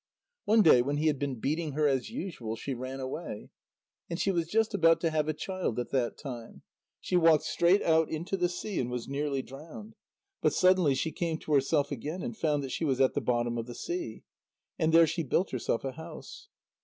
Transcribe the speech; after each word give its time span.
One 0.45 0.63
day, 0.63 0.81
when 0.81 0.97
he 0.97 1.05
had 1.05 1.19
been 1.19 1.39
beating 1.39 1.73
her 1.73 1.87
as 1.87 2.09
usual, 2.09 2.55
she 2.55 2.73
ran 2.73 2.99
away. 2.99 3.51
And 4.09 4.19
she 4.19 4.31
was 4.31 4.47
just 4.47 4.73
about 4.73 4.99
to 5.01 5.11
have 5.11 5.27
a 5.27 5.33
child 5.35 5.77
at 5.77 5.91
that 5.91 6.17
time. 6.17 6.63
She 6.99 7.15
walked 7.15 7.43
straight 7.43 7.83
out 7.83 8.09
into 8.09 8.35
the 8.35 8.49
sea, 8.49 8.79
and 8.79 8.89
was 8.89 9.07
nearly 9.07 9.43
drowned, 9.43 9.93
but 10.41 10.53
suddenly 10.53 10.95
she 10.95 11.11
came 11.11 11.37
to 11.41 11.53
herself 11.53 11.91
again, 11.91 12.23
and 12.23 12.35
found 12.35 12.63
that 12.63 12.71
she 12.71 12.83
was 12.83 12.99
at 12.99 13.13
the 13.13 13.21
bottom 13.21 13.59
of 13.59 13.67
the 13.67 13.75
sea. 13.75 14.23
And 14.79 14.91
there 14.91 15.05
she 15.05 15.21
built 15.21 15.51
herself 15.51 15.85
a 15.85 15.91
house. 15.91 16.47